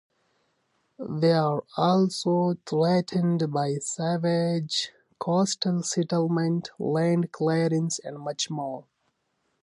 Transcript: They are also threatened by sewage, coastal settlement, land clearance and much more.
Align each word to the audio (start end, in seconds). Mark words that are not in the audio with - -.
They 0.97 1.33
are 1.33 1.63
also 1.77 2.55
threatened 2.65 3.51
by 3.53 3.75
sewage, 3.75 4.89
coastal 5.19 5.83
settlement, 5.83 6.71
land 6.79 7.31
clearance 7.31 7.99
and 7.99 8.17
much 8.17 8.49
more. 8.49 8.85